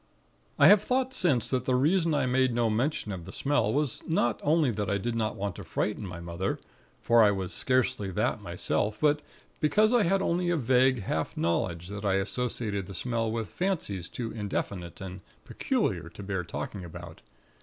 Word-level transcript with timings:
"I 0.57 0.65
have 0.67 0.81
thought 0.81 1.13
since 1.13 1.51
that 1.51 1.65
the 1.65 1.75
reason 1.75 2.15
I 2.15 2.25
made 2.25 2.55
no 2.55 2.71
mention 2.71 3.11
of 3.11 3.25
the 3.25 3.31
smell, 3.31 3.71
was 3.71 4.01
not 4.07 4.39
only 4.43 4.71
that 4.71 4.89
I 4.89 4.97
did 4.97 5.13
not 5.13 5.35
want 5.35 5.55
to 5.57 5.63
frighten 5.63 6.07
my 6.07 6.19
mother, 6.19 6.57
for 7.03 7.21
I 7.21 7.29
was 7.29 7.53
scarcely 7.53 8.09
that 8.09 8.41
myself; 8.41 8.97
but 8.99 9.21
because 9.59 9.93
I 9.93 10.01
had 10.01 10.19
only 10.23 10.49
a 10.49 10.57
vague 10.57 11.03
half 11.03 11.37
knowledge 11.37 11.87
that 11.89 12.03
I 12.03 12.15
associated 12.15 12.87
the 12.87 12.95
smell 12.95 13.31
with 13.31 13.49
fancies 13.49 14.09
too 14.09 14.31
indefinite 14.31 15.01
and 15.01 15.21
peculiar 15.45 16.09
to 16.09 16.23
bear 16.23 16.43
talking 16.43 16.83
about. 16.83 17.21